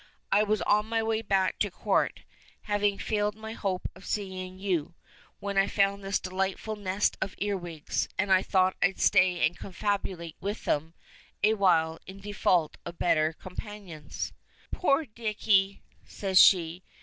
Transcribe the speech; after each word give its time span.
I 0.31 0.41
was 0.41 0.63
on 0.63 0.87
my 0.87 1.03
way 1.03 1.21
back 1.21 1.59
to 1.59 1.67
the 1.67 1.71
Court, 1.75 2.21
having 2.63 2.97
failed 2.97 3.35
in 3.35 3.41
my 3.41 3.53
hope 3.53 3.87
of 3.95 4.03
seeing 4.03 4.57
you, 4.57 4.95
when 5.39 5.59
I 5.59 5.67
found 5.67 6.03
this 6.03 6.19
delightful 6.19 6.75
nest 6.75 7.17
of 7.21 7.35
earwigs, 7.37 8.09
and 8.17 8.31
thought 8.43 8.75
I'd 8.81 8.99
stay 8.99 9.45
and 9.45 9.55
confabulate 9.59 10.37
with 10.41 10.65
them 10.65 10.95
a 11.43 11.53
while 11.53 11.99
in 12.07 12.19
default 12.19 12.77
of 12.83 12.97
better 12.97 13.33
companions." 13.33 14.33
"Poor 14.71 15.05
Dicky!" 15.05 15.83
says 16.03 16.41
she. 16.41 16.81